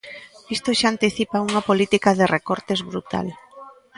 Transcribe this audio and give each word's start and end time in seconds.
Isto 0.55 0.69
xa 0.79 0.87
anticipa 0.93 1.43
unha 1.47 1.65
política 1.69 2.09
de 2.19 2.25
recortes 2.35 2.79
brutal. 2.89 3.27